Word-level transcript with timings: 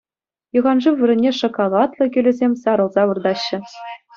Юханшыв 0.57 0.93
вырӑнне 0.99 1.31
шоколадлӑ 1.39 2.05
кӳлӗсем 2.15 2.53
сарӑлса 2.63 3.03
выртаҫҫӗ. 3.11 3.57